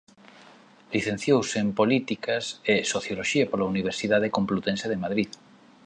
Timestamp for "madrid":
5.03-5.29